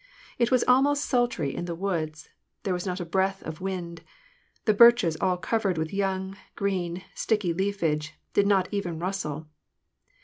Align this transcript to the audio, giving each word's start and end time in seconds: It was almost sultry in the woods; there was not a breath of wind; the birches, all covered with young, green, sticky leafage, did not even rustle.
It 0.39 0.49
was 0.49 0.63
almost 0.67 1.05
sultry 1.05 1.53
in 1.53 1.65
the 1.65 1.75
woods; 1.75 2.29
there 2.63 2.73
was 2.73 2.87
not 2.87 2.99
a 2.99 3.05
breath 3.05 3.43
of 3.43 3.61
wind; 3.61 4.01
the 4.65 4.73
birches, 4.73 5.15
all 5.21 5.37
covered 5.37 5.77
with 5.77 5.93
young, 5.93 6.37
green, 6.55 7.03
sticky 7.13 7.53
leafage, 7.53 8.15
did 8.33 8.47
not 8.47 8.67
even 8.71 8.97
rustle. 8.97 9.45